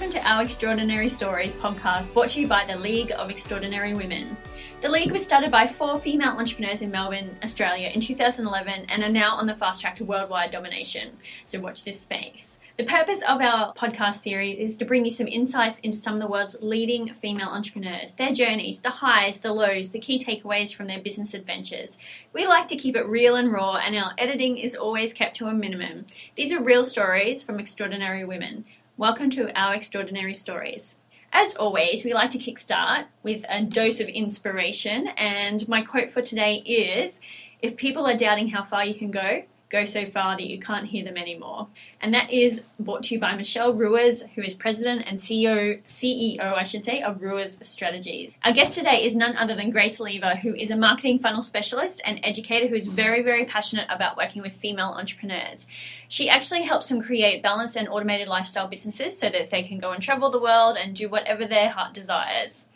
[0.00, 4.34] welcome to our Extraordinary Stories podcast brought to you by the League of Extraordinary Women.
[4.80, 9.10] The League was started by four female entrepreneurs in Melbourne, Australia in 2011 and are
[9.10, 11.18] now on the fast track to worldwide domination.
[11.48, 12.58] So watch this space.
[12.78, 16.20] The purpose of our podcast series is to bring you some insights into some of
[16.20, 20.86] the world's leading female entrepreneurs, their journeys, the highs, the lows, the key takeaways from
[20.86, 21.98] their business adventures.
[22.32, 25.48] We like to keep it real and raw, and our editing is always kept to
[25.48, 26.06] a minimum.
[26.36, 28.64] These are real stories from extraordinary women.
[29.00, 30.96] Welcome to our extraordinary stories.
[31.32, 36.20] As always, we like to kickstart with a dose of inspiration, and my quote for
[36.20, 37.18] today is
[37.62, 40.86] If people are doubting how far you can go, go so far that you can't
[40.86, 41.68] hear them anymore.
[42.00, 46.40] And that is brought to you by Michele Ruiz, who is president and CEO, CEO,
[46.54, 48.32] I should say, of Ruiz Strategies.
[48.44, 52.02] Our guest today is none other than Grace Lever, who is a marketing funnel specialist
[52.04, 55.66] and educator who is very, very passionate about working with female entrepreneurs.
[56.08, 59.92] She actually helps them create balanced and automated lifestyle businesses so that they can go
[59.92, 62.66] and travel the world and do whatever their heart desires.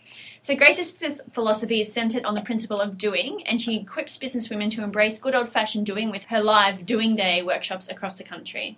[0.45, 0.95] So Grace's
[1.33, 5.35] philosophy is centered on the principle of doing, and she equips businesswomen to embrace good
[5.35, 8.77] old-fashioned doing with her live Doing Day workshops across the country.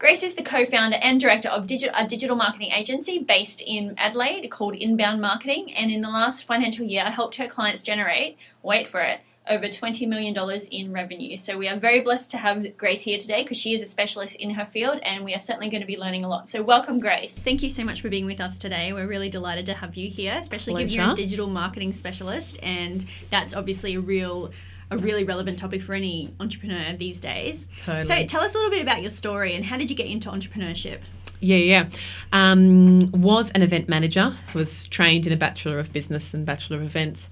[0.00, 4.50] Grace is the co-founder and director of digi- a digital marketing agency based in Adelaide
[4.50, 9.00] called Inbound Marketing, and in the last financial year, helped her clients generate, wait for
[9.00, 10.36] it, over $20 million
[10.70, 11.36] in revenue.
[11.36, 14.36] So we are very blessed to have Grace here today because she is a specialist
[14.36, 16.50] in her field and we are certainly going to be learning a lot.
[16.50, 17.38] So welcome, Grace.
[17.38, 18.92] Thank you so much for being with us today.
[18.92, 23.04] We're really delighted to have you here, especially given you're a digital marketing specialist and
[23.30, 24.52] that's obviously a real
[24.92, 27.66] a really relevant topic for any entrepreneur these days.
[27.78, 28.04] Totally.
[28.04, 30.28] So tell us a little bit about your story and how did you get into
[30.28, 30.98] entrepreneurship?
[31.40, 31.88] Yeah, yeah.
[32.32, 34.36] Um, was an event manager.
[34.52, 37.30] Was trained in a Bachelor of Business and Bachelor of Events,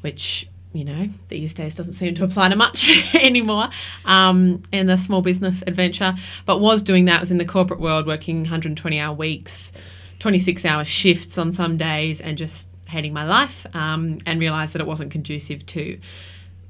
[0.00, 3.70] which you know, these days doesn't seem to apply to much anymore
[4.04, 6.14] um, in the small business adventure,
[6.46, 9.72] but was doing that, was in the corporate world working 120 hour weeks,
[10.20, 14.80] 26 hour shifts on some days, and just hating my life um, and realised that
[14.80, 15.98] it wasn't conducive to.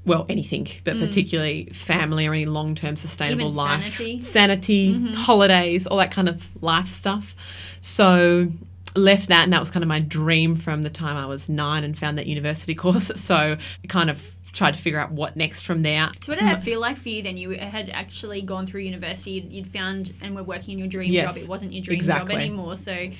[0.06, 1.06] Well, anything, but mm.
[1.06, 3.82] particularly family or any long term sustainable Even life.
[3.82, 5.08] Sanity, sanity mm-hmm.
[5.08, 7.34] holidays, all that kind of life stuff.
[7.82, 8.50] So
[8.96, 11.84] left that and that was kind of my dream from the time I was nine
[11.84, 13.10] and found that university course.
[13.14, 13.56] So
[13.88, 16.10] kind of tried to figure out what next from there.
[16.20, 17.36] So what did that feel like for you then?
[17.36, 21.34] You had actually gone through university, you'd found and were working in your dream yes,
[21.34, 21.36] job.
[21.42, 22.34] It wasn't your dream exactly.
[22.34, 22.76] job anymore.
[22.76, 23.10] So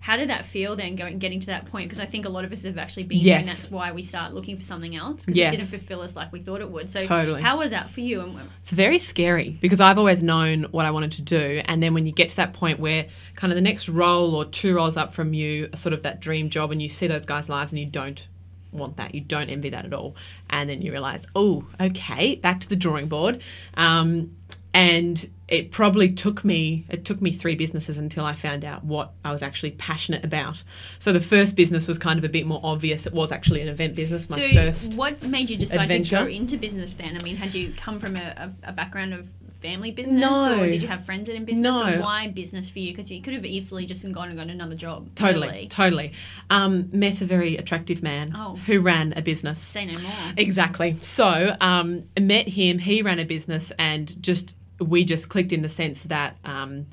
[0.00, 1.88] how did that feel then going getting to that point?
[1.88, 3.40] Because I think a lot of us have actually been yes.
[3.40, 5.52] and that's why we start looking for something else because yes.
[5.52, 6.88] it didn't fulfill us like we thought it would.
[6.88, 7.42] So totally.
[7.42, 8.38] how was that for you?
[8.60, 12.06] It's very scary because I've always known what I wanted to do and then when
[12.06, 15.12] you get to that point where kind of the next role or two roles up
[15.12, 17.86] from you sort of that dream job and you see those guys' lives and you
[17.86, 18.28] don't
[18.72, 19.14] want that.
[19.14, 20.16] You don't envy that at all.
[20.50, 23.42] And then you realize, oh, okay, back to the drawing board.
[23.74, 24.36] Um,
[24.74, 29.12] and it probably took me it took me three businesses until I found out what
[29.24, 30.62] I was actually passionate about.
[30.98, 33.06] So the first business was kind of a bit more obvious.
[33.06, 34.28] It was actually an event business.
[34.28, 34.94] My so first.
[34.94, 36.18] What made you decide adventure.
[36.18, 37.16] to go into business then?
[37.18, 39.26] I mean, had you come from a, a, a background of
[39.60, 40.20] family business?
[40.20, 40.60] No.
[40.60, 41.62] Or did you have friends in business?
[41.62, 41.82] No.
[41.94, 42.94] Or why business for you?
[42.94, 45.14] Because you could have easily just gone and got another job.
[45.14, 45.66] Totally, really.
[45.68, 46.12] totally.
[46.50, 48.56] Um, met a very attractive man Oh.
[48.66, 49.60] who ran a business.
[49.60, 50.12] Say no more.
[50.36, 50.94] Exactly.
[50.94, 52.78] So um, met him.
[52.78, 56.86] He ran a business, and just we just clicked in the sense that um,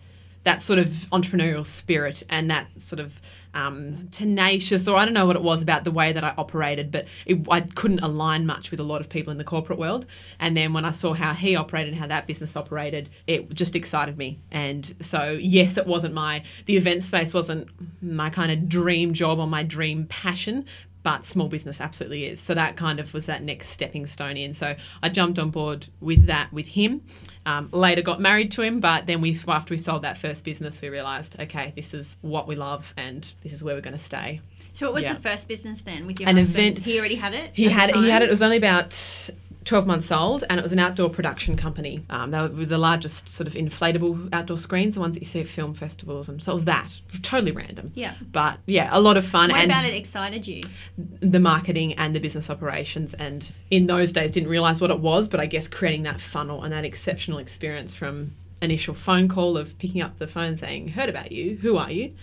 [0.44, 3.20] that sort of entrepreneurial spirit and that sort of
[3.56, 6.92] um, tenacious, or I don't know what it was about the way that I operated,
[6.92, 10.06] but it, I couldn't align much with a lot of people in the corporate world.
[10.40, 13.76] And then when I saw how he operated and how that business operated, it just
[13.76, 14.40] excited me.
[14.52, 17.70] And so, yes, it wasn't my, the event space wasn't
[18.04, 20.66] my kind of dream job or my dream passion,
[21.06, 22.42] but small business absolutely is.
[22.42, 24.56] So that kind of was that next stepping stone in.
[24.56, 27.04] So I jumped on board with that with him.
[27.46, 30.82] Um, later got married to him, but then we after we sold that first business,
[30.82, 34.04] we realised, okay, this is what we love, and this is where we're going to
[34.04, 34.42] stay.
[34.74, 35.14] So what was Yeah.
[35.14, 36.58] the first business then with your An husband?
[36.58, 37.52] event- He already had it.
[37.54, 38.30] He had he had it.
[38.30, 39.30] It was only about.
[39.66, 42.06] 12 months old, and it was an outdoor production company.
[42.10, 45.42] Um, they were the largest sort of inflatable outdoor screens, the ones that you see
[45.42, 46.30] at film festivals.
[46.30, 47.00] And so it was that.
[47.22, 47.92] Totally random.
[47.96, 48.16] Yeah.
[48.32, 49.50] But yeah, a lot of fun.
[49.50, 50.62] What and about it excited you?
[50.98, 55.28] the marketing and the business operations and in those days didn't realize what it was
[55.28, 58.32] but i guess creating that funnel and that exceptional experience from
[58.62, 62.14] initial phone call of picking up the phone saying heard about you who are you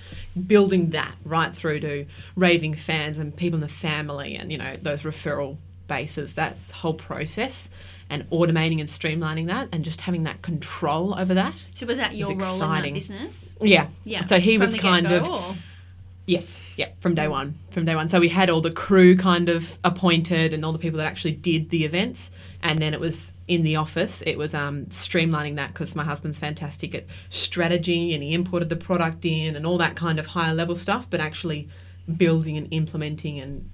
[0.47, 4.77] building that right through to raving fans and people in the family and you know
[4.81, 5.57] those referral
[5.97, 7.69] bases that whole process
[8.09, 12.15] and automating and streamlining that and just having that control over that So was that
[12.15, 12.95] your role in exciting.
[12.95, 13.53] that business?
[13.61, 14.23] yeah Yeah.
[14.23, 15.55] so he From was kind of or-
[16.25, 17.57] Yes, yeah, from day one.
[17.73, 18.09] From day one.
[18.09, 21.33] So we had all the crew kind of appointed and all the people that actually
[21.33, 22.31] did the events.
[22.63, 26.39] And then it was in the office, it was um, streamlining that because my husband's
[26.39, 30.55] fantastic at strategy and he imported the product in and all that kind of higher
[30.55, 31.69] level stuff, but actually
[32.17, 33.69] building and implementing and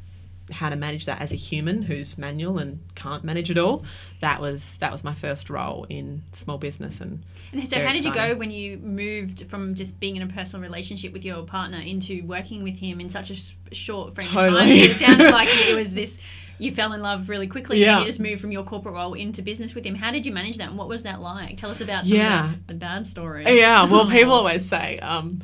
[0.50, 3.84] how to manage that as a human who's manual and can't manage it all.
[4.20, 7.22] That was that was my first role in small business and
[7.52, 10.62] And so, how did you go when you moved from just being in a personal
[10.62, 14.68] relationship with your partner into working with him in such a short frame of time?
[14.68, 16.18] It sounded like it was this.
[16.60, 17.92] You fell in love really quickly, Yeah.
[17.92, 19.94] and you just moved from your corporate role into business with him.
[19.94, 21.56] How did you manage that, and what was that like?
[21.56, 22.54] Tell us about some Yeah.
[22.54, 23.46] of the, bad stories.
[23.48, 25.40] Yeah, well, people always say, um,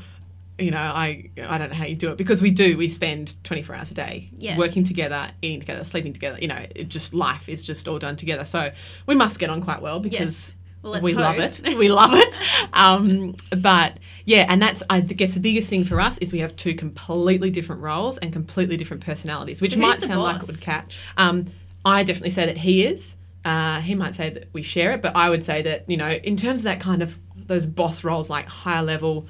[0.58, 2.76] you know, I I don't know how you do it because we do.
[2.76, 4.56] We spend twenty four hours a day Yes.
[4.58, 6.38] working together, eating together, sleeping together.
[6.40, 8.44] You know, it just life is just all done together.
[8.44, 8.70] So
[9.06, 10.54] we must get on quite well because.
[10.82, 11.62] Well, let's we love it.
[11.78, 12.36] We love it.
[12.74, 13.96] Um, but
[14.26, 17.48] yeah, and that's I guess the biggest thing for us is we have two completely
[17.48, 20.98] different roles and completely different personalities, which So might sound like it would catch.
[21.16, 21.46] Um,
[21.86, 23.16] I definitely say that he is.
[23.46, 26.08] Uh, he might say that we share it, but I would say that you know,
[26.10, 29.26] in terms of that kind of those boss roles, like higher level,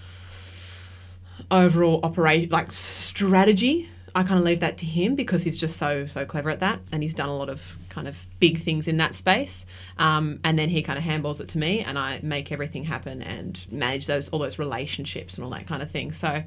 [1.51, 3.89] overall operate like strategy.
[4.17, 6.81] I kind of leave that to him because he's just so so clever at that,
[6.93, 9.67] and he's done a lot of kind of big things in that space.
[9.99, 13.23] Um, and then he kind of handballs it to me, and I make everything happen
[13.23, 16.13] and manage those all those relationships and all that kind of thing.
[16.13, 16.45] So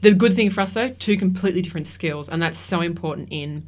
[0.00, 3.66] the good thing for us though, two completely different skills, and that's so important in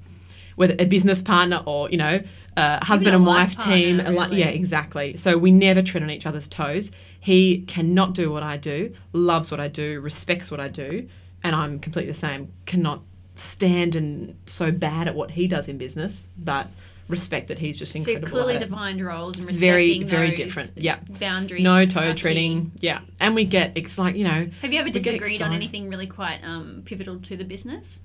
[0.58, 2.20] whether a business partner or you know
[2.56, 4.40] a husband and wife team, partner, like really.
[4.40, 5.16] yeah, exactly.
[5.16, 6.90] So we never tread on each other's toes.
[7.20, 11.08] He cannot do what I do, loves what I do, respects what I do,
[11.44, 12.52] and I'm completely the same.
[12.66, 13.02] Cannot
[13.36, 16.66] stand and so bad at what he does in business, but
[17.06, 18.26] respect that he's just incredible.
[18.26, 18.66] So clearly at it.
[18.68, 20.72] defined roles and Very, respecting very those different.
[20.76, 20.98] Yeah.
[21.20, 21.62] boundaries.
[21.62, 22.72] No toe treading.
[22.80, 24.48] Yeah, and we get it's like you know.
[24.62, 28.00] Have you ever disagreed on anything really quite um, pivotal to the business?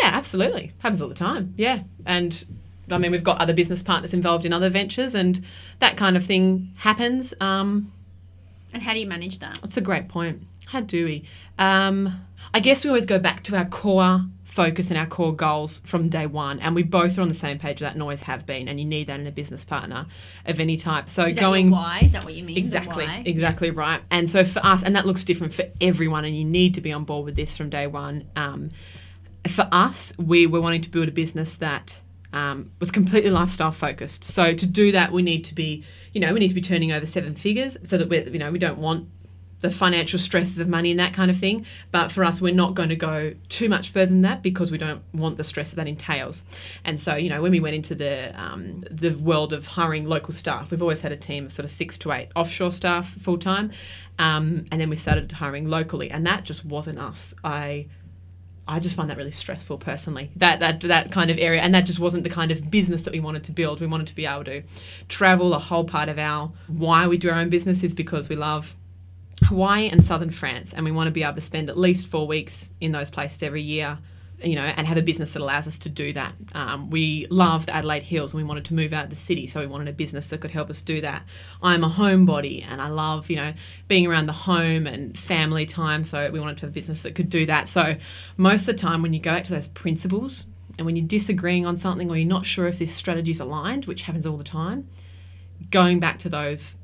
[0.00, 0.72] Yeah, absolutely.
[0.78, 1.52] Happens all the time.
[1.56, 1.82] Yeah.
[2.06, 2.44] And
[2.90, 5.44] I mean, we've got other business partners involved in other ventures, and
[5.80, 7.34] that kind of thing happens.
[7.40, 7.92] Um,
[8.72, 9.58] And how do you manage that?
[9.60, 10.42] that's a great point.
[10.66, 11.24] How do we?
[11.58, 12.20] Um,
[12.54, 16.08] I guess we always go back to our core focus and our core goals from
[16.10, 18.44] day one, and we both are on the same page with that and always have
[18.46, 18.68] been.
[18.68, 20.06] And you need that in a business partner
[20.46, 21.08] of any type.
[21.08, 22.00] So Is going why?
[22.04, 22.56] Is that what you mean?
[22.58, 24.02] Exactly, exactly right.
[24.10, 26.92] And so for us, and that looks different for everyone, and you need to be
[26.92, 28.24] on board with this from day one.
[28.36, 28.70] Um,
[29.48, 32.00] for us, we were wanting to build a business that
[32.32, 34.24] um, was completely lifestyle focused.
[34.24, 36.92] So to do that, we need to be, you know, we need to be turning
[36.92, 39.08] over seven figures, so that we, you know, we don't want
[39.60, 41.64] the financial stresses of money and that kind of thing.
[41.92, 44.78] But for us, we're not going to go too much further than that because we
[44.78, 46.42] don't want the stress that that entails.
[46.84, 50.34] And so, you know, when we went into the um, the world of hiring local
[50.34, 53.38] staff, we've always had a team of sort of six to eight offshore staff full
[53.38, 53.70] time,
[54.18, 57.32] um, and then we started hiring locally, and that just wasn't us.
[57.44, 57.86] I
[58.66, 60.30] I just find that really stressful personally.
[60.36, 63.12] That that that kind of area, and that just wasn't the kind of business that
[63.12, 63.80] we wanted to build.
[63.80, 64.62] We wanted to be able to
[65.08, 65.52] travel.
[65.54, 68.76] A whole part of our why we do our own business is because we love
[69.44, 72.26] Hawaii and southern France, and we want to be able to spend at least four
[72.26, 73.98] weeks in those places every year.
[74.44, 76.34] You know, and have a business that allows us to do that.
[76.54, 79.60] Um, we loved Adelaide Hills, and we wanted to move out of the city, so
[79.60, 81.22] we wanted a business that could help us do that.
[81.62, 83.52] I'm a homebody, and I love you know
[83.88, 87.14] being around the home and family time, so we wanted to have a business that
[87.14, 87.68] could do that.
[87.68, 87.96] So
[88.36, 90.46] most of the time, when you go back to those principles,
[90.78, 93.86] and when you're disagreeing on something, or you're not sure if this strategy is aligned,
[93.86, 94.88] which happens all the time,
[95.70, 96.76] going back to those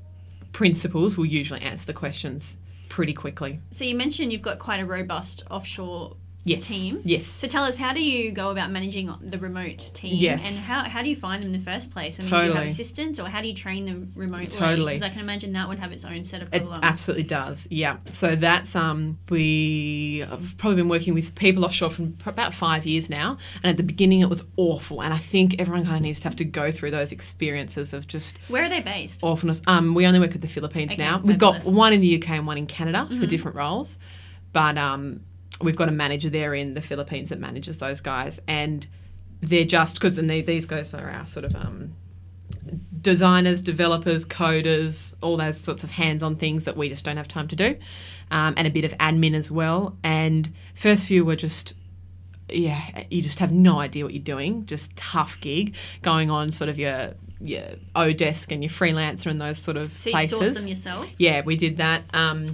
[0.52, 2.56] principles will usually answer the questions
[2.88, 3.60] pretty quickly.
[3.70, 6.66] So you mentioned you've got quite a robust offshore Yes.
[6.66, 7.02] team.
[7.04, 7.26] Yes.
[7.26, 10.16] So tell us, how do you go about managing the remote team?
[10.16, 10.42] Yes.
[10.46, 12.18] And how, how do you find them in the first place?
[12.18, 12.70] I mean, do you have Totally.
[12.70, 14.46] assistants or how do you train them remotely?
[14.46, 14.94] Totally.
[14.94, 16.78] Because I can imagine that would have its own set of problems.
[16.78, 17.68] It absolutely does.
[17.70, 17.98] Yeah.
[18.10, 23.10] So that's um we have probably been working with people offshore for about five years
[23.10, 26.18] now, and at the beginning it was awful, and I think everyone kind of needs
[26.20, 29.22] to have to go through those experiences of just Where are they based?
[29.22, 29.60] awfulness.
[29.66, 31.20] Um, we only work with the Philippines Okay, now.
[31.22, 33.20] We've got one in the UK and one in Canada Mm-hmm.
[33.20, 33.98] for different roles,
[34.52, 35.20] but um,
[35.62, 38.86] we've got a manager there in the Philippines that manages those guys, and
[39.40, 41.94] they're just because they, these guys are our sort of um,
[43.00, 47.48] designers, developers, coders, all those sorts of hands-on things that we just don't have time
[47.48, 47.76] to do,
[48.30, 49.96] um, and a bit of admin as well.
[50.02, 51.74] And first few were just
[52.50, 54.64] yeah, you just have no idea what you're doing.
[54.66, 59.58] Just tough gig going on, sort of your your oDesk and your freelancer and those
[59.58, 60.38] sort of So you places.
[60.38, 61.06] source them yourself?
[61.18, 62.02] Yeah, we did that.
[62.12, 62.46] Um,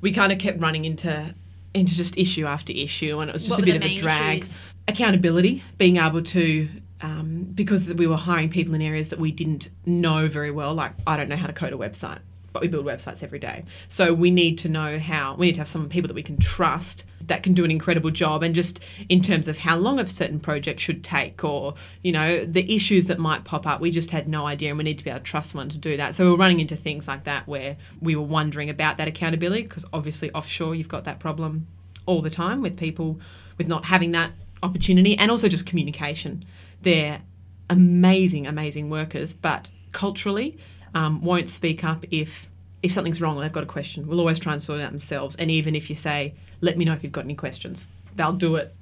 [0.00, 1.34] we kind of kept running into
[1.74, 4.42] into just issue after issue, and it was just What a bit of a drag.
[4.42, 4.58] issues?
[4.88, 6.68] Accountability, being able to.
[7.00, 10.92] Um, because we were hiring people in areas that we didn't know very well, like
[11.06, 12.20] I don't know how to code a website.
[12.54, 13.64] But we build websites every day.
[13.88, 16.38] So we need to know how, we need to have some people that we can
[16.38, 20.08] trust that can do an incredible job and just in terms of how long a
[20.08, 23.80] certain project should take or, you know, the issues that might pop up.
[23.80, 25.78] We just had no idea and we need to be able to trust someone to
[25.78, 26.14] do that.
[26.14, 29.84] So we're running into things like that where we were wondering about that accountability because
[29.92, 31.66] obviously offshore you've got that problem
[32.06, 33.18] all the time with people
[33.58, 34.30] with not having that
[34.62, 36.44] opportunity and also just communication.
[36.82, 37.20] They're
[37.68, 40.58] amazing, amazing workers, but culturally
[40.94, 42.48] um, won't speak up if
[42.82, 44.06] if something's wrong or they've got a question.
[44.06, 45.36] We'll always try and sort it out themselves.
[45.36, 48.56] And even if you say, "Let me know if you've got any questions," they'll do
[48.56, 48.74] it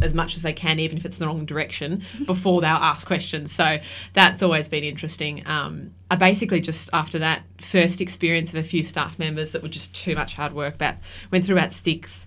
[0.00, 3.52] as much as they can, even if it's the wrong direction, before they'll ask questions.
[3.52, 3.78] So
[4.12, 5.46] that's always been interesting.
[5.46, 9.68] Um, I basically just after that first experience of a few staff members that were
[9.68, 10.96] just too much hard work, about
[11.30, 12.26] went through about six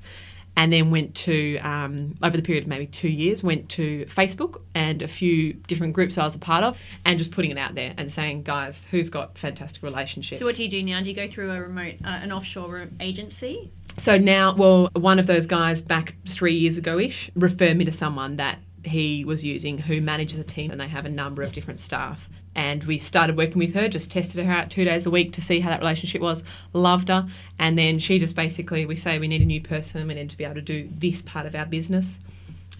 [0.56, 4.62] and then went to um, over the period of maybe two years went to facebook
[4.76, 7.76] and a few different groups i was a part of and just putting it out
[7.76, 11.02] there and saying guys who's got fantastic relationships So what do you do now?
[11.02, 13.72] Do you go through a remote, uh, an offshore agency?
[13.98, 17.92] so now well one of those guys back three years ago ish referred me to
[17.92, 21.52] someone that he was using who manages a team and they have a number of
[21.52, 25.10] different staff and we started working with her just tested her out two days a
[25.10, 26.44] week to see how that relationship was
[26.74, 27.28] loved her
[27.60, 30.38] and then she just basically we say we need a new person we need to
[30.38, 32.20] be able to do this part of our business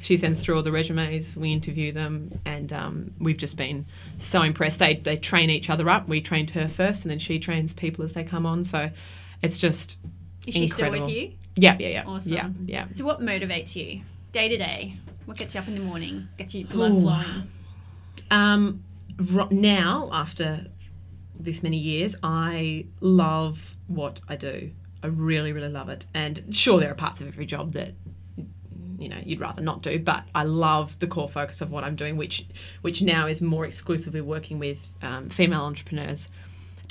[0.02, 3.86] she sends through all the resumes we interview them and um, we've just been
[4.18, 7.40] so impressed they, they train each other up we trained her first and then she
[7.40, 8.90] trains people as they come on so
[9.42, 9.98] it's just
[10.48, 10.98] Is she incredible.
[10.98, 11.32] still with you?
[11.56, 12.34] yeah yeah yeah Awesome.
[12.34, 14.02] yeah yeah So what motivates you
[14.32, 14.96] day to day?
[15.26, 16.28] What gets you up in the morning?
[16.38, 17.02] Gets you blood Ooh.
[17.02, 17.26] flowing?
[18.32, 18.84] Um,
[19.52, 20.68] now, after
[21.40, 24.72] this many years, I love what I do.
[25.04, 26.06] I really, really love it.
[26.14, 27.94] And sure, there are parts of every job that
[29.00, 31.96] you know you'd rather not do, but I love the core focus of what I'm
[31.96, 32.46] doing, which
[32.82, 36.30] which now is more exclusively working with um, female entrepreneurs,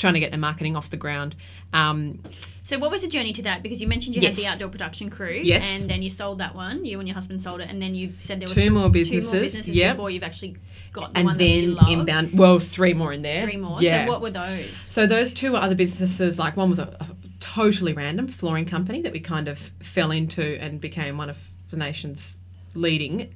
[0.01, 1.37] trying to get their marketing off the ground.
[1.73, 2.21] Um,
[2.63, 3.63] So what was the journey to that?
[3.65, 4.37] Because you mentioned you Yes.
[4.37, 5.63] had the outdoor production crew, Yes.
[5.65, 6.85] and then you sold that one.
[6.85, 8.85] You and your husband sold it, and then you said there were Two th- more
[8.85, 9.97] two businesses, more businesses yep.
[9.97, 10.57] before you've actually
[10.93, 13.43] got the and one that you then inbound, well, three more in there.
[13.43, 13.83] Three more.
[13.83, 14.05] Yeah.
[14.05, 14.77] So what were those?
[14.77, 16.39] So those two were other businesses.
[16.39, 17.07] Like one was a, a
[17.41, 21.39] totally random flooring company that we kind of fell into and became one of
[21.71, 22.37] the nation's
[22.75, 23.35] leading.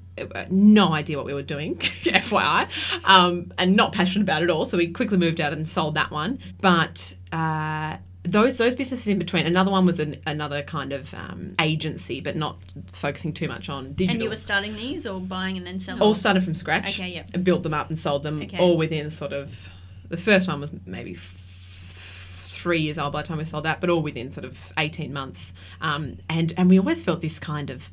[0.49, 2.69] No idea what we were doing, FYI,
[3.05, 4.65] um, and not passionate about it all.
[4.65, 6.39] So we quickly moved out and sold that one.
[6.61, 9.45] But uh, those those businesses in between.
[9.47, 12.59] Another one was an, another kind of um, agency, but not
[12.93, 14.15] focusing too much on digital.
[14.15, 16.01] And you were starting these or buying and then selling?
[16.01, 16.99] all started from scratch.
[16.99, 17.29] Okay, yep.
[17.35, 18.59] and Built them up and sold them Okay.
[18.59, 19.69] all within sort of.
[20.09, 23.91] The first one was maybe three years old by the time we sold that, but
[23.91, 25.53] all within sort of eighteen months.
[25.81, 27.91] Um, and and we always felt this kind of.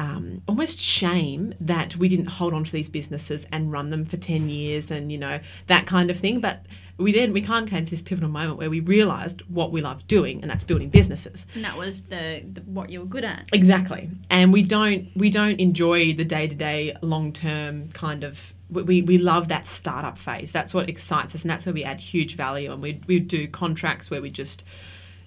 [0.00, 4.16] Um, almost shame that we didn't hold on to these businesses and run them for
[4.16, 6.64] 10 years and you know that kind of thing but
[7.00, 9.80] we then we kind of came to this pivotal moment where we realized what we
[9.80, 13.24] love doing and that's building businesses And that was the, the what you were good
[13.24, 13.48] at.
[13.52, 18.54] Exactly, and we don't we don't enjoy the day to day, long term kind of.
[18.70, 20.52] We, we love that startup phase.
[20.52, 22.72] That's what excites us, and that's where we add huge value.
[22.72, 24.62] And we we do contracts where we just,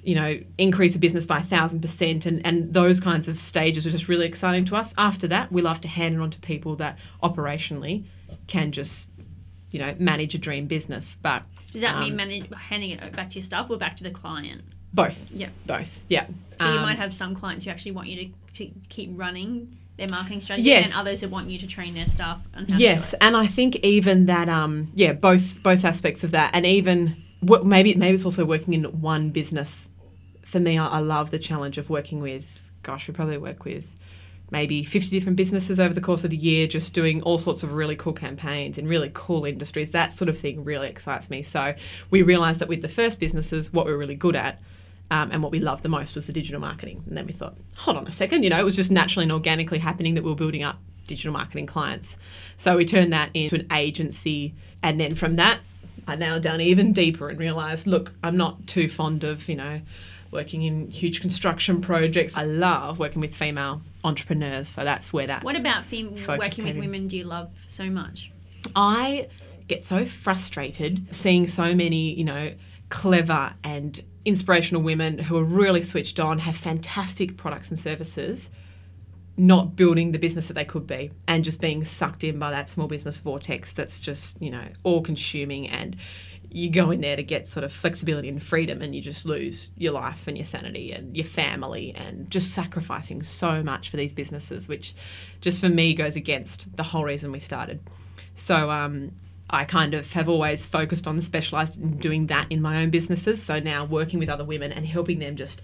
[0.03, 3.85] you know, increase a business by a thousand percent, and and those kinds of stages
[3.87, 4.93] are just really exciting to us.
[4.97, 8.05] After that, we love to hand it on to people that operationally
[8.47, 9.09] can just,
[9.71, 11.17] you know, manage a dream business.
[11.21, 14.03] But Does that mean um, manage, handing it back to your staff or back to
[14.03, 14.61] the client?
[14.93, 15.31] both?
[15.31, 15.49] Yeah.
[15.65, 16.27] Both, yeah.
[16.59, 18.31] So you Um, might have some clients who actually want you to,
[18.65, 20.85] to keep running their marketing strategy, Yes.
[20.85, 23.23] and others who want you to train their staff on how to Yes, do it.
[23.23, 27.15] and I think even that, um, yeah, both both aspects of that, and even
[27.63, 29.89] maybe maybe it's also working in one business.
[30.53, 32.61] For me, I, I love the challenge of working with.
[32.83, 33.87] Gosh, we probably work with
[34.51, 37.73] maybe 50 different businesses over the course of the year, just doing all sorts of
[37.73, 39.89] really cool campaigns in really cool industries.
[39.89, 41.41] That sort of thing really excites me.
[41.41, 41.73] So
[42.11, 44.61] we realised that with the first businesses, what we we're really good at
[45.09, 47.01] um, and what we loved the most was the digital marketing.
[47.07, 49.31] And then we thought, hold on a second, you know, it was just naturally and
[49.31, 52.15] organically happening that we were building up digital marketing clients.
[52.57, 54.53] So we turned that into an agency.
[54.83, 55.61] And then from that,
[56.07, 59.81] I now down even deeper and realised, look, I'm not too fond of, you know,
[60.33, 62.37] working in huge construction projects.
[62.37, 64.67] I love working with female entrepreneurs.
[64.67, 66.79] So that's where that What about fem- working with in.
[66.79, 68.31] women do you love so much?
[68.75, 69.27] I
[69.67, 72.53] get so frustrated seeing so many, you know,
[72.89, 78.49] clever and inspirational women who are really switched on, have fantastic products and services,
[79.35, 82.69] not building the business that they could be and just being sucked in by that
[82.69, 85.95] small business vortex that's just, you know, all consuming and
[86.53, 89.71] you go in there to get sort of flexibility and freedom and you just lose
[89.75, 94.13] your life and your sanity and your family and just sacrificing so much for these
[94.13, 94.93] businesses which
[95.41, 97.79] just for me goes against the whole reason we started
[98.35, 99.11] so um,
[99.49, 103.43] I kind of have always focused on specialized in doing that in my own businesses.
[103.43, 105.61] So now working with other women and helping them just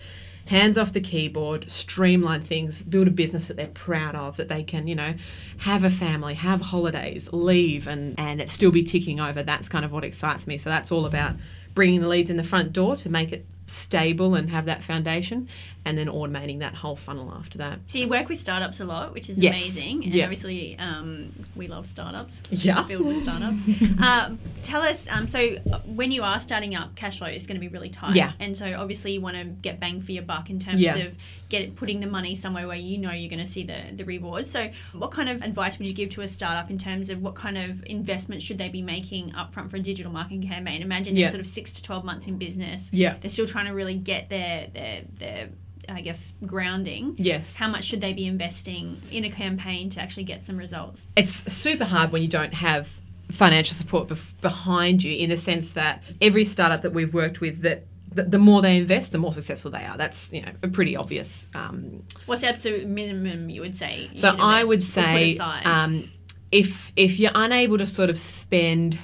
[0.49, 4.63] hands off the keyboard, streamline things, build a business that they're proud of, that they
[4.63, 5.13] can, you know,
[5.59, 9.43] have a family, have holidays, leave, and and it still be ticking over.
[9.43, 10.57] That's kind of what excites me.
[10.57, 11.35] So that's all about
[11.75, 15.47] bringing the leads in the front door to make it stable and have that foundation
[15.85, 17.79] and then automating that whole funnel after that.
[17.87, 19.55] So you work with startups a lot, which is Yes.
[19.55, 20.23] amazing, and Yeah.
[20.25, 22.41] obviously um, we love startups.
[22.51, 22.83] Yeah.
[22.85, 23.61] filled with startups.
[24.01, 25.39] um, tell us, um, so
[25.71, 28.15] uh, when you are starting up, cash flow is going to be really tight.
[28.15, 28.33] Yeah.
[28.39, 30.95] and so obviously you want to get bang for your buck in terms Yeah.
[30.97, 34.03] of get putting the money somewhere where you know you're going to see the the
[34.05, 34.51] rewards.
[34.51, 37.33] So what kind of advice would you give to a startup in terms of what
[37.35, 40.81] kind of investment should they be making upfront for a digital marketing campaign?
[40.83, 41.25] Imagine Yeah.
[41.25, 42.89] they're sort of six to twelve months in business.
[42.93, 43.15] Yeah.
[43.21, 45.49] they're still trying to really get their their their
[45.87, 47.15] I guess grounding.
[47.17, 47.55] Yes.
[47.55, 51.01] How much should they be investing in a campaign to actually get some results?
[51.15, 52.89] it's super hard when you don't have
[53.31, 57.61] financial support bef- behind you in the sense that every startup that we've worked with
[57.61, 60.67] that the, the more they invest the more successful they are that's you know a
[60.67, 64.09] pretty obvious um, What's the absolute minimum you would say?
[64.11, 66.09] you so i would say um,
[66.51, 68.97] if if you're unable to sort of spend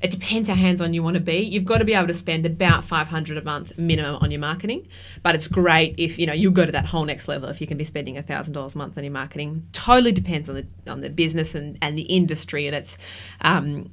[0.00, 1.38] it depends how hands-on you want to be.
[1.38, 4.88] You've got to be able to spend about 500 a month minimum on your marketing
[5.22, 7.66] but it's great if you know you go to that whole next level if you
[7.66, 9.64] can be spending $1000 a month on your marketing.
[9.72, 12.96] Totally depends on the on the business and, and the industry and it's
[13.40, 13.90] um,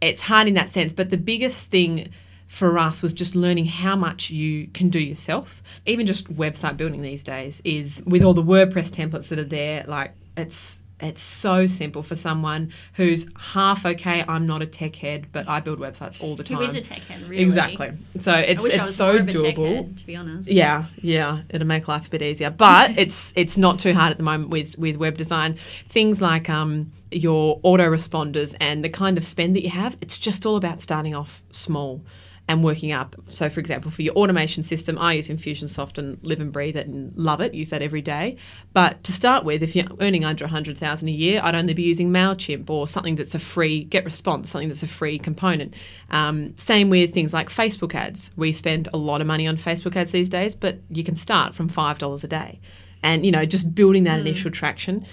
[0.00, 0.92] it's hard in that sense.
[0.92, 2.10] But the biggest thing
[2.46, 5.62] for us was just learning how much you can do yourself.
[5.86, 9.84] Even just website building these days is with all the wordpress templates that are there
[9.86, 14.24] like it's it's so simple for someone who's half okay.
[14.26, 16.58] I'm not a tech head, but I build websites all the time.
[16.58, 17.42] Who is a tech head, really?
[17.42, 17.92] Exactly.
[18.18, 19.76] So it's I wish I it's so more of a tech doable.
[19.76, 20.48] head, to be honest.
[20.48, 22.50] Yeah, yeah, it'll make life a bit easier.
[22.50, 25.56] But it's it's not too hard at the moment with with web design.
[25.88, 29.96] Things like um, your autoresponders and the kind of spend that you have.
[30.00, 32.02] It's just all about starting off small
[32.48, 33.14] and working up.
[33.28, 36.86] So, for example, for your automation system, I use Infusionsoft and live and breathe it
[36.86, 37.52] and love it.
[37.52, 38.36] Use that every day.
[38.72, 41.74] But to start with, if you're earning under a hundred thousand a year, I'd only
[41.74, 45.74] be using Mailchimp or something that's a free GetResponse, something that's a free component.
[46.10, 48.30] Um, same with things like Facebook ads.
[48.36, 51.54] We spend a lot of money on Facebook ads these days, but you can start
[51.54, 52.60] from five dollars a day,
[53.02, 55.06] and you know just building that initial traction,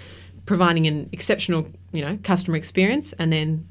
[0.46, 3.68] providing an exceptional you know customer experience, and then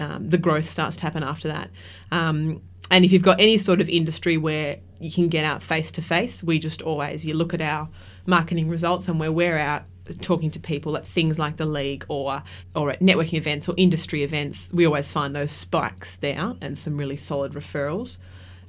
[0.00, 1.70] um, the growth starts to happen after that.
[2.10, 5.90] Um, and if you've got any sort of industry where you can get out face
[5.92, 7.88] to face, we just always you look at our
[8.26, 9.84] marketing results and where we're out
[10.20, 12.42] talking to people at things like the league or
[12.74, 16.96] or at networking events or industry events, we always find those spikes there and some
[16.96, 18.18] really solid referrals.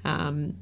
[0.05, 0.57] Um,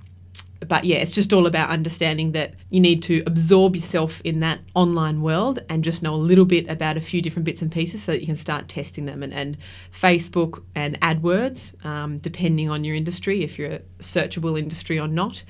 [0.67, 4.59] but yeah, it's just all about understanding that you need to absorb yourself in that
[4.73, 8.01] online world and just know a little bit about a few different bits and pieces
[8.03, 9.23] so that you can start testing them.
[9.23, 9.57] And, and
[9.91, 15.43] Facebook and AdWords, um, depending on your industry, if you're a searchable industry or not,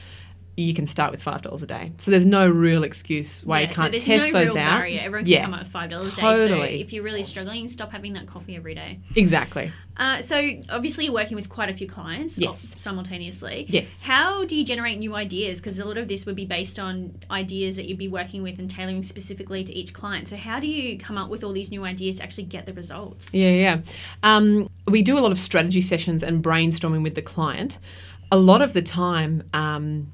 [0.59, 1.91] you can start with five dollars a day.
[1.99, 4.79] So there's no real excuse why Yeah, you can't there's test no those real out.
[4.79, 5.01] Barrier.
[5.01, 6.21] Everyone can yeah, come up with five dollars a day.
[6.21, 6.77] Totally.
[6.77, 8.99] So if you're really struggling, stop having that coffee every day.
[9.15, 9.71] exactly.
[9.99, 12.63] Uh, so obviously you're working with quite a few clients Yes.
[12.77, 13.65] simultaneously.
[13.69, 14.01] Yes.
[14.03, 15.59] How do you generate new ideas?
[15.59, 18.59] Because a lot of this would be based on ideas that you'd be working with
[18.59, 20.27] and tailoring specifically to each client.
[20.27, 22.73] So how do you come up with all these new ideas to actually get the
[22.73, 23.29] results?
[23.31, 23.81] Yeah, yeah.
[24.23, 27.79] Um, we do a lot of strategy sessions and brainstorming with the client.
[28.31, 30.11] A lot of the time, um,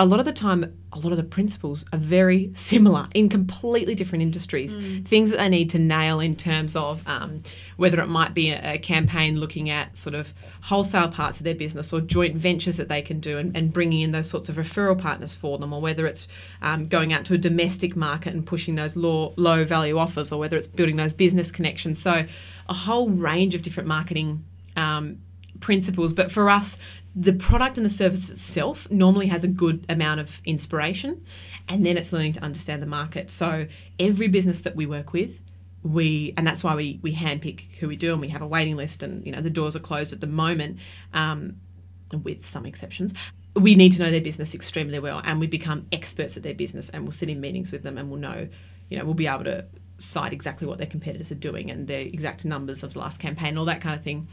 [0.00, 3.94] a lot of the time, a lot of the principles are very similar in completely
[3.94, 4.74] different industries.
[5.06, 7.42] Things that they need to nail in terms of um,
[7.76, 10.32] whether it might be a, a campaign looking at sort of
[10.62, 14.00] wholesale parts of their business or joint ventures that they can do and, and bringing
[14.00, 16.28] in those sorts of referral partners for them, or whether it's
[16.62, 20.40] um, going out to a domestic market and pushing those low, low value offers, or
[20.40, 22.00] whether it's building those business connections.
[22.00, 22.24] So,
[22.70, 24.44] a whole range of different marketing
[24.76, 25.18] um,
[25.60, 26.12] principles.
[26.12, 26.76] But for us,
[27.14, 31.24] the product and the service itself normally has a good amount of inspiration,
[31.68, 33.30] and then it's learning to understand the market.
[33.30, 33.66] So
[33.98, 35.38] every business that we work with,
[35.82, 38.76] we and that's why we we handpick who we do, and we have a waiting
[38.76, 40.78] list, and you know the doors are closed at the moment,
[41.12, 41.56] um,
[42.22, 43.12] with some exceptions.
[43.56, 46.88] We need to know their business extremely well, and we become experts at their business,
[46.90, 48.48] and we'll sit in meetings with them, and we'll know,
[48.88, 49.66] you know, we'll be able to
[49.98, 53.58] cite exactly what their competitors are doing and their exact numbers of the last campaign,
[53.58, 54.28] all that kind of thing,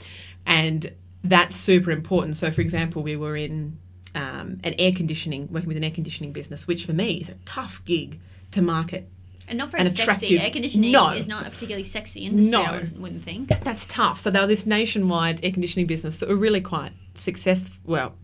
[0.45, 2.37] and that's super important.
[2.37, 3.77] So, for example, we were in
[4.15, 7.35] um, an air conditioning, working with an air conditioning business, which for me is a
[7.45, 8.19] tough gig
[8.51, 9.09] to market.
[9.49, 10.01] And not very And sexy.
[10.03, 10.41] attractive.
[10.41, 11.09] Air conditioning No.
[11.09, 12.61] is not a particularly sexy industry, No.
[12.63, 13.47] I would- wouldn't think.
[13.63, 14.19] That's tough.
[14.21, 17.75] So, they were this nationwide air conditioning business that were really quite successful.
[17.85, 18.15] Well,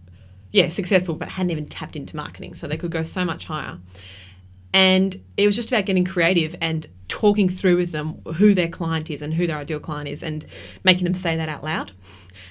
[0.52, 2.56] yeah, successful, but hadn't even tapped into marketing.
[2.56, 3.78] So, they could go so much higher.
[4.74, 9.12] And it was just about getting creative and talking through with them who their client
[9.12, 10.46] is and who their ideal client is and
[10.84, 11.92] making them say that out loud.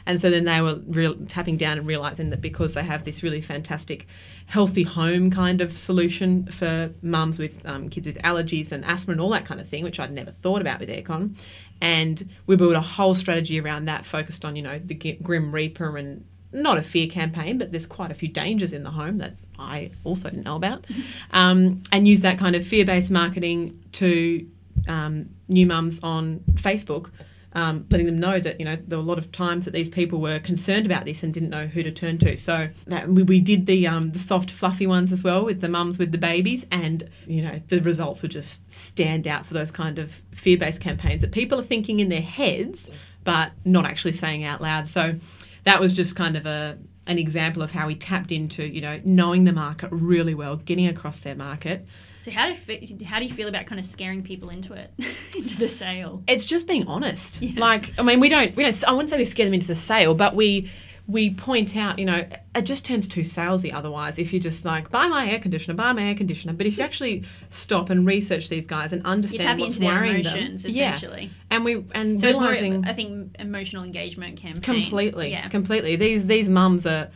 [0.06, 3.22] And so then they were real, tapping down and realizing that because they have this
[3.22, 4.06] really fantastic
[4.46, 9.20] healthy home kind of solution for mums with um, kids with allergies and asthma and
[9.20, 11.37] all that kind of thing, which I'd never thought about with aircon.
[11.80, 15.96] And we built a whole strategy around that, focused on, you know, the Grim Reaper
[15.96, 19.35] and not a fear campaign, but there's quite a few dangers in the home that
[19.62, 20.87] I also didn't know about,
[21.31, 24.46] um, and use that kind of fear based marketing to
[24.88, 27.11] um, new mums on Facebook
[27.55, 29.88] um, letting them know that you know there were a lot of times that these
[29.88, 32.37] people were concerned about this and didn't know who to turn to.
[32.37, 35.68] So that, we, we did the um, the soft fluffy ones as well with the
[35.68, 39.70] mums with the babies, and you know the results would just stand out for those
[39.70, 42.88] kind of fear based campaigns that people are thinking in their heads
[43.25, 44.88] but not actually saying out loud.
[44.88, 45.14] So
[45.62, 49.01] that was just kind of a an example of how we tapped into you know
[49.05, 51.87] knowing the market really well, getting across their market
[52.23, 54.93] so how do you, how do you feel about kind of scaring people into it,
[55.37, 56.23] into the sale?
[56.29, 57.43] It's just being honest.
[57.43, 57.61] Yeah.
[57.61, 58.85] Like I mean, we don't we don't.
[58.85, 60.71] I wouldn't say we scare them into the sale, but we
[61.09, 64.88] we point out, you know, it just turns too salesy otherwise if you're just like,
[64.91, 66.53] buy my air conditioner, buy my air conditioner.
[66.53, 70.71] But if you actually stop and research these guys and understand what's worrying emotions, them,
[70.71, 71.25] essentially.
[71.25, 71.29] Yeah.
[71.51, 74.62] And we and so realizing more, I think emotional engagement campaign.
[74.62, 75.31] Completely.
[75.31, 75.49] Yeah.
[75.49, 75.97] Completely.
[75.97, 77.11] These these mums are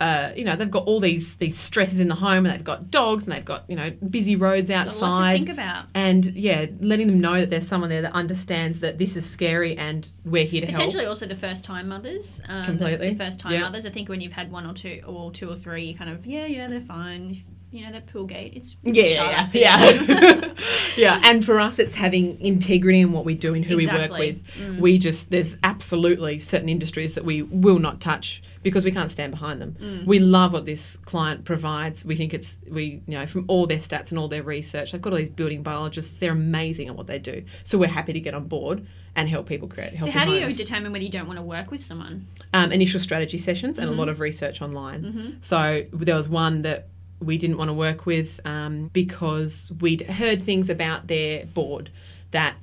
[0.00, 2.90] uh, you know, they've got all these these stresses in the home, and they've got
[2.90, 5.38] dogs, and they've got you know busy roads outside.
[5.38, 5.86] think about.
[5.94, 9.76] And yeah, letting them know that there's someone there that understands that this is scary,
[9.76, 11.10] and we're here to Potentially help.
[11.10, 12.40] Also the first time mothers.
[12.48, 13.08] Um, Completely.
[13.08, 13.86] The, the first time mothers.
[13.86, 16.24] I think when you've had one or two, or two or three, you kind of
[16.26, 20.52] yeah, yeah, they're fine you know that pool gate it's yeah yeah yeah.
[20.96, 24.02] yeah and for us it's having integrity in what we do and who exactly.
[24.02, 24.80] we work with mm.
[24.80, 29.30] we just there's absolutely certain industries that we will not touch because we can't stand
[29.30, 30.04] behind them mm.
[30.06, 33.78] we love what this client provides we think it's we you know from all their
[33.78, 37.06] stats and all their research they've got all these building biologists they're amazing at what
[37.06, 40.24] they do so we're happy to get on board and help people create So how
[40.24, 40.56] do you homes.
[40.56, 42.28] determine whether you don't want to work with someone?
[42.54, 43.96] Um, initial strategy sessions and mm-hmm.
[43.96, 45.02] a lot of research online.
[45.02, 45.30] Mm-hmm.
[45.40, 46.86] So there was one that
[47.20, 51.90] we didn't want to work with um, because we'd heard things about their board
[52.30, 52.54] that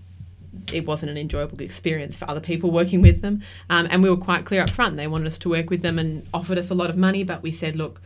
[0.72, 3.42] it wasn't an enjoyable experience for other people working with them.
[3.70, 4.96] Um, and we were quite clear up front.
[4.96, 7.42] They wanted us to work with them and offered us a lot of money, but
[7.42, 8.02] we said, look,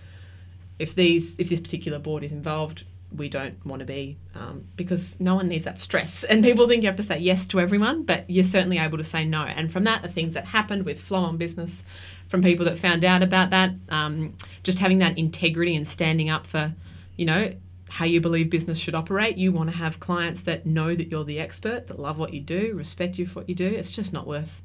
[0.79, 2.85] if these if this particular board is involved,
[3.15, 6.24] we don't want to be um, because no one needs that stress.
[6.30, 9.04] And people think you have to say yes to everyone, but you're certainly able to
[9.04, 9.43] say no.
[9.43, 11.84] And from that, the things that happened with Flow on Business
[12.28, 13.72] from people that found out about that.
[13.89, 16.74] Um, just having that integrity and standing up for,
[17.17, 17.54] you know,
[17.89, 19.38] how you believe business should operate.
[19.38, 22.39] You want to have clients that know that you're the expert, that love what you
[22.39, 23.65] do, respect you for what you do.
[23.65, 24.62] It's just not worth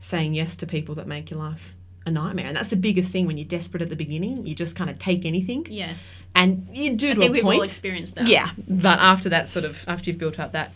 [0.00, 1.74] saying yes to people that make your life
[2.08, 2.46] a nightmare.
[2.46, 4.46] And that's the biggest thing when you're desperate at the beginning.
[4.46, 5.66] You just kind of take anything.
[5.70, 6.14] Yes.
[6.34, 7.58] And you do I to think a we've point.
[7.58, 8.28] all experienced that.
[8.28, 8.50] Yeah.
[8.66, 10.72] But after that sort of after you've built up that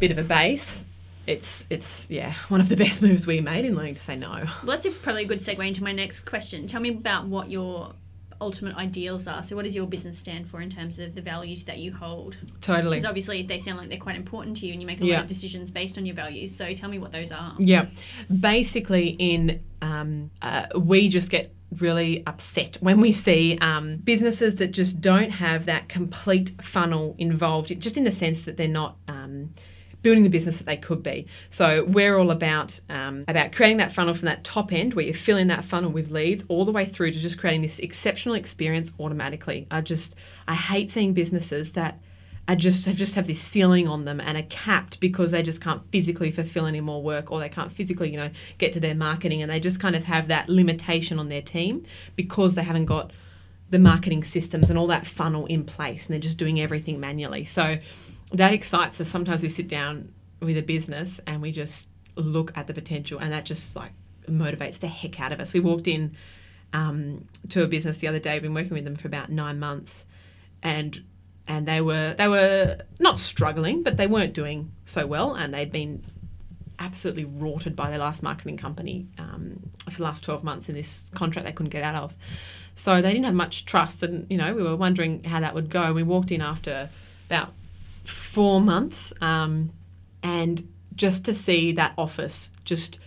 [0.00, 0.84] bit of a base,
[1.26, 4.44] it's it's yeah one of the best moves we made in learning to say no.
[4.64, 6.66] Well, that's probably a good segue into my next question.
[6.66, 7.92] Tell me about what your
[8.44, 9.42] ultimate ideals are.
[9.42, 12.36] So, what does your business stand for in terms of the values that you hold?
[12.60, 12.96] Totally.
[12.96, 15.16] Because obviously, they sound like they're quite important to you, and you make a yeah.
[15.16, 16.54] lot of decisions based on your values.
[16.54, 17.54] So, tell me what those are.
[17.58, 17.86] Yeah,
[18.40, 24.68] basically, in um, uh, we just get really upset when we see um, businesses that
[24.68, 28.96] just don't have that complete funnel involved, just in the sense that they're not.
[29.08, 29.54] Um,
[30.04, 31.26] building the business that they could be.
[31.50, 35.14] So we're all about um, about creating that funnel from that top end where you
[35.14, 38.36] fill in that funnel with leads all the way through to just creating this exceptional
[38.36, 39.66] experience automatically.
[39.72, 40.14] I just
[40.46, 42.00] I hate seeing businesses that
[42.46, 45.62] are just have just have this ceiling on them and are capped because they just
[45.62, 48.94] can't physically fulfill any more work or they can't physically you know get to their
[48.94, 51.82] marketing and they just kind of have that limitation on their team
[52.14, 53.10] because they haven't got
[53.70, 57.46] the marketing systems and all that funnel in place and they're just doing everything manually.
[57.46, 57.78] So
[58.32, 59.08] that excites us.
[59.08, 63.32] Sometimes we sit down with a business and we just look at the potential, and
[63.32, 63.92] that just like
[64.28, 65.52] motivates the heck out of us.
[65.52, 66.16] We walked in
[66.72, 68.34] um, to a business the other day.
[68.34, 70.04] We've been working with them for about nine months,
[70.62, 71.02] and
[71.46, 75.72] and they were they were not struggling, but they weren't doing so well, and they'd
[75.72, 76.04] been
[76.78, 81.08] absolutely rorted by their last marketing company um, for the last 12 months in this
[81.14, 82.16] contract they couldn't get out of.
[82.74, 85.70] So they didn't have much trust, and you know we were wondering how that would
[85.70, 85.92] go.
[85.92, 86.90] We walked in after
[87.26, 87.52] about
[88.04, 89.70] four months, um,
[90.22, 93.00] and just to see that office just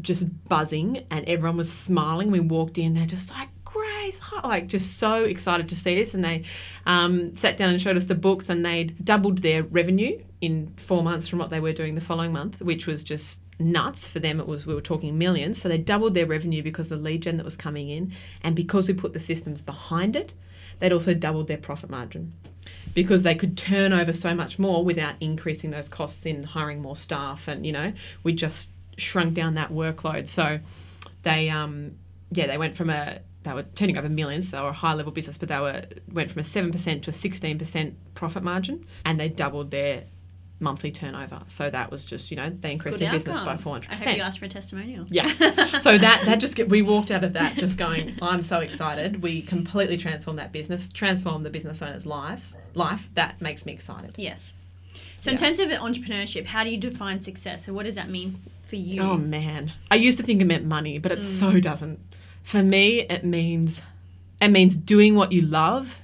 [0.00, 2.30] just buzzing and everyone was smiling.
[2.30, 6.24] We walked in, they're just like Grace, like just so excited to see us, and
[6.24, 6.44] they
[6.86, 11.02] um, sat down and showed us the books, and they'd doubled their revenue in four
[11.02, 14.40] months from what they were doing the following month, which was just nuts for them.
[14.40, 17.36] It was we were talking millions, so they doubled their revenue because the lead gen
[17.36, 20.32] that was coming in, and because we put the systems behind it,
[20.80, 22.32] they'd also doubled their profit margin.
[22.94, 26.96] Because they could turn over so much more without increasing those costs in hiring more
[26.96, 27.48] staff.
[27.48, 30.28] And, you know, we just shrunk down that workload.
[30.28, 30.60] So
[31.22, 31.92] they, um,
[32.30, 34.94] yeah, they went from a, they were turning over millions, so they were a high
[34.94, 39.18] level business, but they were went from a 7% to a 16% profit margin and
[39.18, 40.04] they doubled their
[40.60, 41.40] monthly turnover.
[41.46, 43.86] So that was just, you know, they increased Good their business by 400%.
[43.90, 45.06] I hope you asked for a testimonial.
[45.08, 45.78] Yeah.
[45.78, 49.22] so that that just get, we walked out of that just going, I'm so excited.
[49.22, 53.08] We completely transformed that business, transformed the business owner's lives life.
[53.14, 54.14] That makes me excited.
[54.16, 54.52] Yes.
[55.20, 57.66] So in terms of entrepreneurship, how do you define success?
[57.66, 59.02] And what does that mean for you?
[59.02, 59.72] Oh man.
[59.90, 61.22] I used to think it meant money, but it mm.
[61.22, 62.00] so doesn't.
[62.42, 63.82] For me, it means
[64.40, 65.98] it means doing what you love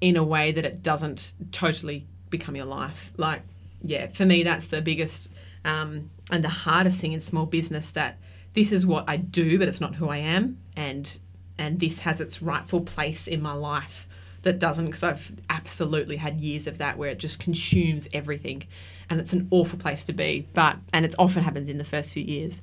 [0.00, 3.12] in a way that it doesn't totally become your life.
[3.16, 3.42] Like,
[3.88, 5.28] yeah, for me that's the biggest
[5.64, 8.18] um, and the hardest thing in small business that
[8.54, 11.18] this is what I do, but it's not who I am, and
[11.58, 14.08] and this has its rightful place in my life
[14.42, 18.62] that doesn't because I've absolutely had years of that where it just consumes everything
[19.10, 22.12] and it's an awful place to be but and it often happens in the first
[22.12, 22.62] few years.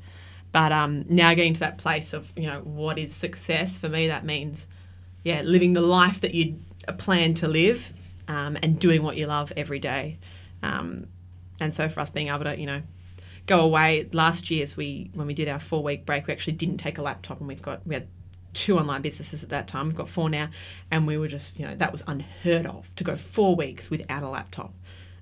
[0.51, 4.07] But um, now getting to that place of you know what is success for me
[4.07, 4.65] that means
[5.23, 6.57] yeah living the life that you
[6.99, 7.91] plan to live
[8.27, 10.17] um, and doing what you love every day.
[10.62, 11.07] Um,
[11.63, 12.82] and so for us being able to you know
[13.45, 16.54] go away last year as we when we did our four week break we actually
[16.54, 18.08] didn't take a laptop and we've got we had
[18.54, 20.47] two online businesses at that time we've got four now
[20.91, 24.21] and we were just you know that was unheard of to go four weeks without
[24.23, 24.73] a laptop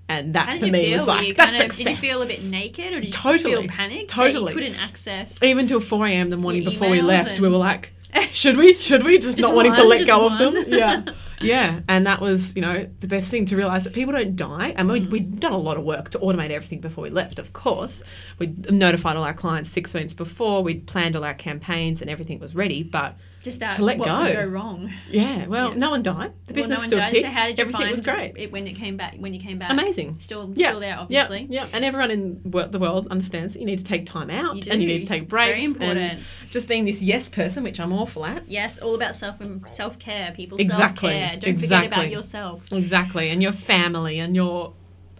[0.10, 2.44] and that for me was like that's kind of, success did you feel a bit
[2.44, 3.56] naked, or did you Totally.
[3.56, 4.10] feel panicked?
[4.10, 4.52] Totally.
[4.52, 5.42] you couldn't access.
[5.42, 6.30] even till 4 a.m.
[6.30, 7.94] the morning before we left, we were like,
[8.32, 8.74] should we?
[8.74, 9.20] Should we?
[9.20, 10.66] Just, Just not wanting to let go of them.
[10.68, 11.06] Yeah.
[11.44, 11.82] Yeah.
[11.88, 14.74] And that was, you know, the best thing to realize that people don't die.
[14.78, 15.10] And we, Mm.
[15.10, 18.04] we'd done a lot of work to automate everything before we left, of course.
[18.40, 20.64] We'd notified all our clients six weeks before.
[20.64, 22.84] We'd planned all our campaigns and everything was ready.
[22.84, 24.26] But Just to let what go.
[24.26, 24.92] could go wrong.
[25.10, 25.76] yeah, well, Yeah.
[25.78, 26.32] no one died.
[26.46, 27.10] The Well, business no still died.
[27.10, 27.26] ticked.
[27.26, 28.34] So how did you everything find was great.
[28.36, 29.16] it when it came back?
[29.18, 30.20] When you came back, Amazing.
[30.22, 30.68] Still, Yeah.
[30.70, 31.48] still there, obviously.
[31.50, 31.68] yeah, yeah.
[31.74, 34.82] and everyone in the world understands that you need to take time out You and
[34.82, 35.48] you need to take It's breaks.
[35.50, 36.20] very and important.
[36.52, 38.44] just being this yes person, which I'm awful at.
[38.48, 39.38] Yes, all about self
[39.74, 40.32] self care.
[40.36, 41.10] People Exactly.
[41.14, 41.38] self care.
[41.40, 42.72] Don't forget about yourself.
[42.72, 44.74] Exactly, and your family and your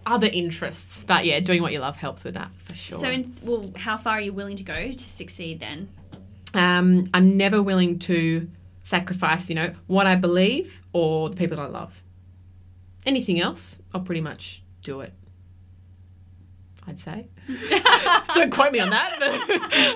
[0.06, 1.04] other interests.
[1.06, 2.98] But yeah, doing what you love helps with that for sure.
[2.98, 5.88] So, in, well, how far are you willing to go to succeed then?
[6.54, 8.48] Um, I'm never willing to
[8.84, 12.02] sacrifice, you know, what I believe or the people that I love.
[13.06, 15.12] Anything else, I'll pretty much do it.
[16.86, 17.28] I'd say.
[18.34, 19.16] Don't quote me on that,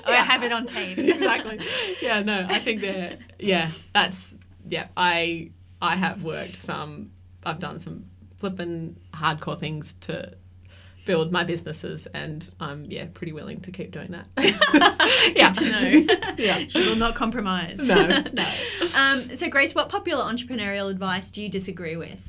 [0.05, 0.99] but I have it on tape.
[0.99, 1.61] exactly.
[2.01, 4.35] Yeah, no, I think that yeah, that's
[4.69, 4.87] yeah.
[4.97, 5.51] I
[5.83, 7.11] I have worked some.
[7.45, 8.07] I've done some
[8.39, 10.35] flippin' hardcore things to
[11.07, 14.27] build my businesses, and I'm yeah pretty willing to keep doing that.
[15.35, 16.35] yeah, Good to know.
[16.39, 16.67] Yeah.
[16.67, 17.79] she will not compromise.
[17.79, 18.49] No, no.
[18.99, 22.21] um, so, Grace, what popular entrepreneurial advice do you disagree with?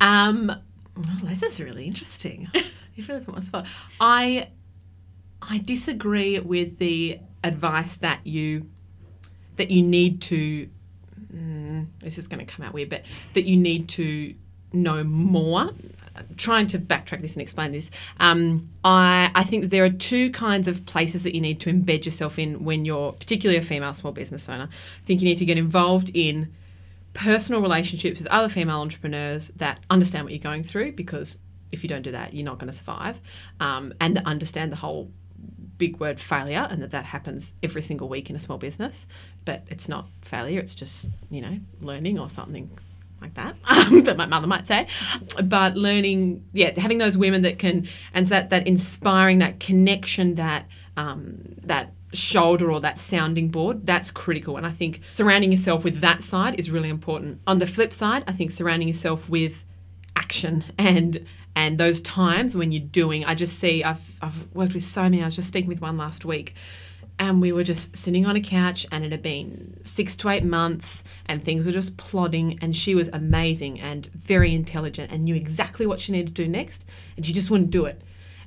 [0.00, 0.50] Um,
[0.98, 2.50] oh, this is really interesting.
[2.94, 3.66] You've really put me on spot.
[3.98, 4.50] I
[5.40, 8.68] I disagree with the advice that you
[9.56, 10.68] that you need to.
[11.32, 13.02] Mm, this is going to come out weird, but
[13.34, 14.34] that you need to
[14.72, 15.70] know more.
[16.36, 20.30] Trying to backtrack this and explain this, um, I I think that there are two
[20.30, 23.94] kinds of places that you need to embed yourself in when you're particularly a female
[23.94, 24.68] small business owner.
[24.72, 26.52] I think you need to get involved in
[27.14, 31.38] personal relationships with other female entrepreneurs that understand what you're going through because
[31.72, 33.20] if you don't do that, you're not going to survive,
[33.60, 35.10] um, and understand the whole
[35.78, 39.06] big word failure and that that happens every single week in a small business.
[39.44, 42.70] But it's not failure; it's just you know learning or something
[43.20, 44.86] like that um, that my mother might say.
[45.42, 50.66] But learning, yeah, having those women that can and that that inspiring that connection that
[50.96, 54.56] um, that shoulder or that sounding board that's critical.
[54.56, 57.40] And i think surrounding yourself with that side is really important.
[57.46, 59.64] On the flip side i think surrounding yourself with
[60.14, 64.84] action and and those times when you're doing i just see i've, I've worked with
[64.84, 65.22] so many.
[65.22, 66.54] I was just speaking with one last week
[67.18, 70.44] and we were just sitting on a couch and it had been six to eight
[70.44, 75.34] months and things were just plodding and she was amazing and very intelligent and knew
[75.34, 76.84] exactly what she needed to do next
[77.16, 78.02] and she just wouldn't do it.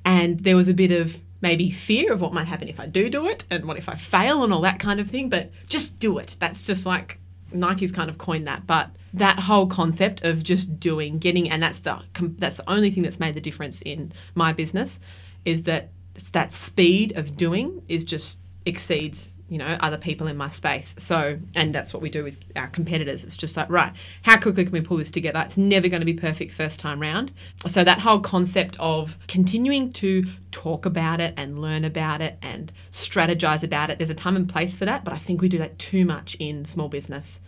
[0.06, 3.10] And there was a bit of maybe fear of what might happen if I do
[3.10, 6.00] do it and what if I fail and all that kind of thing but just
[6.00, 6.36] do it.
[6.40, 7.20] That's just like
[7.52, 11.80] Nike's kind of coined that but that whole concept of just doing getting and that's
[11.80, 12.00] the
[12.38, 15.00] that's the only thing that's made the difference in my business
[15.46, 15.90] is that
[16.34, 18.38] that speed of doing is just
[18.70, 20.96] exceeds you know other people in my space.
[20.98, 23.24] So and that's what we do with our competitors.
[23.24, 25.42] It's just like right how quickly can we pull this together?
[25.46, 27.32] It's never going to be perfect first time round.
[27.68, 32.72] So that whole concept of continuing to talk about it and learn about it and
[32.92, 35.60] strategize about it there's a time and place for that but i think we do
[35.60, 37.40] that too much in small business.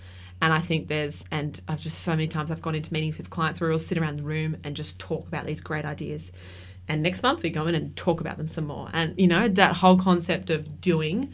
[0.41, 3.29] And I think there's, and I've just so many times I've gone into meetings with
[3.29, 6.31] clients where we all sit around the room and just talk about these great ideas.
[6.91, 8.89] And next month we go in and talk about them some more.
[8.91, 11.33] And, you know, that whole concept of doing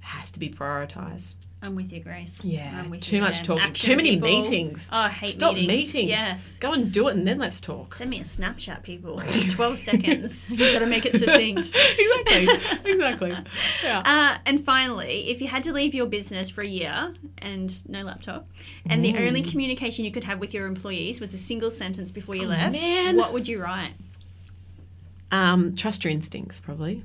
[0.00, 1.34] has to be prioritized.
[1.60, 2.44] I'm with you, Grace.
[2.44, 4.28] Yeah, I'm with too you much talking, Action too many people.
[4.28, 4.88] meetings.
[4.92, 5.34] Oh, I hate meetings.
[5.40, 5.94] Stop meetings.
[5.94, 6.08] meetings.
[6.10, 6.56] Yes.
[6.60, 7.94] Go and do it and then let's talk.
[7.96, 9.20] Send me a Snapchat, people.
[9.50, 10.48] 12 seconds.
[10.50, 11.72] You've got to make it succinct.
[11.98, 12.92] exactly.
[12.92, 13.36] Exactly.
[13.84, 14.02] Yeah.
[14.04, 18.02] Uh, and finally, if you had to leave your business for a year and no
[18.02, 18.48] laptop,
[18.88, 22.34] and the only communication you could have with your employees was a single sentence before
[22.36, 23.16] you Oh, left, man.
[23.16, 23.94] what would you write?
[25.30, 27.04] Um, trust your instincts, probably.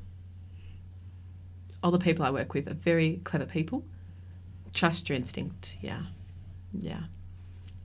[1.82, 3.84] All the people I work with are very clever people.
[4.74, 5.78] Trust your instinct.
[5.82, 6.04] Yeah.
[6.80, 7.02] Yeah.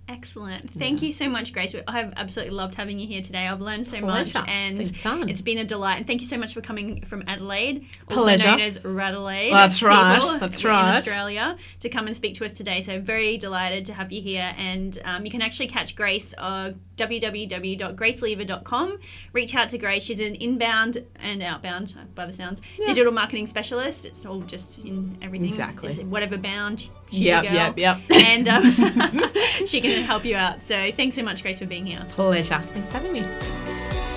[0.09, 0.73] Excellent.
[0.79, 1.75] Thank you so much, Grace.
[1.87, 3.47] I've absolutely loved having you here today.
[3.47, 4.39] I've learned so much Pleasure.
[4.39, 5.29] It's and been fun.
[5.29, 5.99] it's been a delight.
[5.99, 9.53] And thank you so much for coming from Adelaide, also known as Radelaide.
[9.53, 10.39] That's right.
[10.41, 10.95] That's In right.
[10.95, 12.81] Australia to come and speak to us today.
[12.81, 14.55] So very delighted to have you here.
[14.57, 18.99] And um, you can actually catch Grace uh, www.gracelever.com.
[19.33, 20.03] Reach out to Grace.
[20.05, 24.05] She's an inbound and outbound, by the sounds, digital marketing specialist.
[24.05, 25.49] It's all just in everything.
[25.49, 25.95] Exactly.
[25.95, 26.91] Just whatever bound.
[27.11, 27.75] She's Yep, your girl.
[27.77, 28.01] yep, yep.
[28.11, 28.73] And um,
[29.67, 30.61] she can help you out.
[30.63, 32.05] So thanks so much, Grace, for being here.
[32.11, 32.63] Pleasure.
[32.73, 34.08] Thanks for having me.